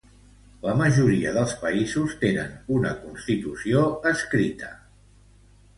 La 0.67 0.71
majoria 0.79 1.33
dels 1.35 1.53
països 1.65 2.15
tenen 2.23 2.57
una 2.79 2.95
constitució 3.05 3.87
escrita. 4.15 4.77